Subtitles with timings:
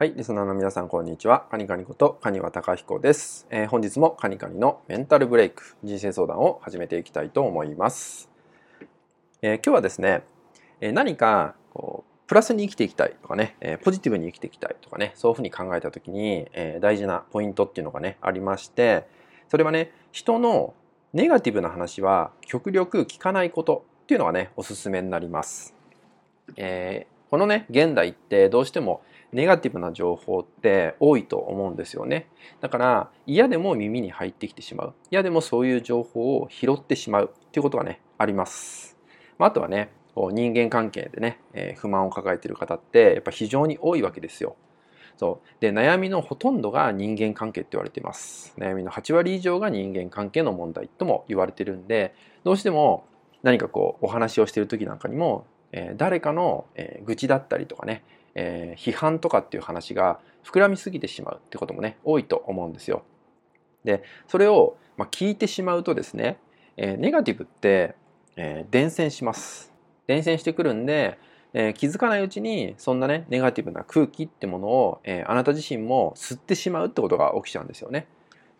[0.00, 1.48] はい、リスナーの皆さんこんにちは。
[1.50, 8.30] カニカニことカニワタカヒコです、えー、本日もカニカニのメンタルブレイク人生相談を始めていきたいと思います。
[9.42, 10.22] えー、今日はですね、
[10.80, 19.04] えー、何かこうプラスに生きていきたいとかね、えポジティブに生きていきたいとかね、そういうふうに考えた時に、え大事なポイントっていうのがねありまして、
[19.48, 20.74] それはね人の
[21.12, 25.74] ネガティブな話は極力聞かないことっていうのがねおすすめになります。
[26.56, 29.02] えこのね現代ってどうしても
[29.32, 32.28] ネガティブな情報って多いと思うんですよね。
[32.60, 34.94] だから嫌でも耳に入ってきてしまう。
[35.10, 38.96] 嫌でもそういう情報を拾ってしまうっていうことがね、あります。
[39.38, 44.56] あとはね、人間関係でね、え不満を抱えている方ってやっぱ非常に多いわけですよ。
[45.18, 52.14] そうで悩みのほとんどが人間関係って言われています悩みの8割以上が人間関係の問題とも言われてるんで
[52.44, 53.04] どうしても
[53.42, 58.04] 何かこうお話をしている時なんかにも、えー、誰かの、えー、愚痴だったりとかね
[58.40, 63.02] えー、批判とかっていう話が膨らみすぎてしまうってこともね多いと思うんですよ。
[63.84, 66.38] でそれを、まあ、聞いてしまうとですね、
[66.76, 67.96] えー、ネガティブって、
[68.36, 69.72] えー、伝染します。
[70.06, 71.18] 伝染してくるんで、
[71.52, 78.06] えー、気づかないうちにそんなねネガティブな空気ってものを、えー、あなた自身も吸ってしまうってことが起きちゃうんですよね。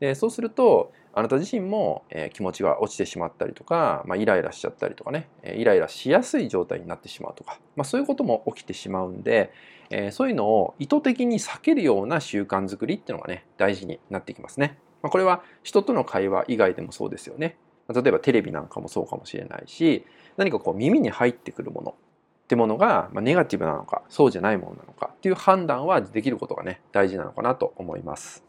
[0.00, 9.50] でそうするとあなた自身も、えー、気持ちが落ちてしまったりとか、まあ、イライラしちゃったりとかね、えー、イライラしやすい状態になってしまうとか、まあ、そういうことも起きてしまうんで、
[9.88, 14.78] えー、そういうのを意図的に避けるような習慣づくりっていうのがね大事になってきますね。
[15.00, 17.56] まあ、これは人との会話以外でもそうですよね。
[17.88, 20.04] 例えばテレビなんかもそうかもしれないし
[20.36, 28.44] 何かこう耳に入ってくるものってものが、まあ、ネガティブなのかそうじゃないものなのかっていう判断はできることがね大事なのかなと思います。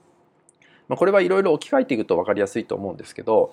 [0.88, 3.52] まあ、これはいろいろ置き換えていくと分かりやすいと思うんですけど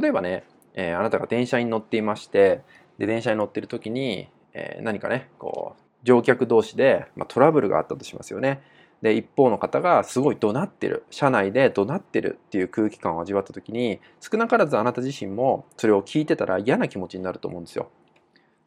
[0.00, 2.62] 例えばね、えー、あなたが電車に乗っていまして
[2.98, 8.62] で電車に乗ってる時に、えー、何かねこう乗客同士で、まあ、トラブルがあったとしますよね。
[9.02, 17.90] で一方の方がすごい怒鳴ってる車内で怒鳴ってるっていう空気感を味わった時に少なからずあなた自身もそれを聞いてたら嫌な気持ちになると思うんですよ。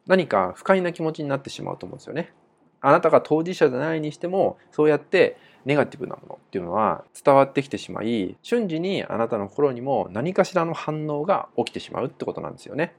[0.06, 2.32] 何か不快な気持ちになってしまうと思うんですよね。
[2.80, 12.94] あなたが当事者じゃないにしてもそうやってネガティブなものっていうのは伝わってきてしまい瞬時にあなたの心にも何かしらの反応が起きてしまうってことなんですよね。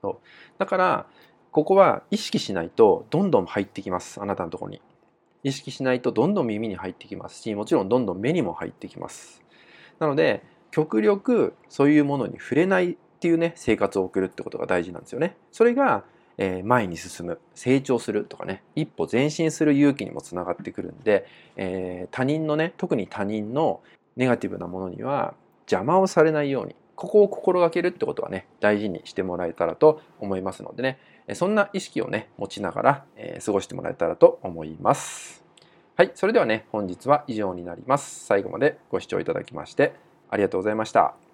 [0.00, 1.06] そうだから
[1.52, 4.80] ここは意識しないとどんどん入ってきますあなたのとこに。
[5.42, 9.42] 意識しないとどんどん耳に入ってきますしもちろんどんどん目にも入ってきます。
[10.00, 15.36] なので極力そういうものに触れないっていうね生活を送るってことが大事なんですよね。
[15.52, 16.04] それが
[16.38, 21.26] え前に進む成長するとかね一歩前進する勇気にもつながってくるんで、
[21.56, 23.80] え他人のね特に他人の
[24.16, 30.98] ネガティブなものには邪魔をされないようにここを心がけるってことはね大事にしてもらえたらと思いますのでね
[31.34, 35.44] そんな意識をね持ちながら、え過ごしてもらえたらと思います。
[35.96, 38.24] はい、それではね本日は以上になります。
[38.26, 39.94] 最後までご視聴いただきまして
[40.30, 41.25] ありがとうございました。